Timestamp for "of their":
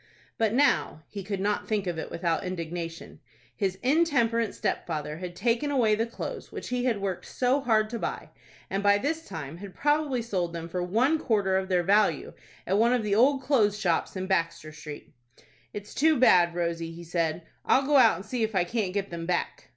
11.55-11.83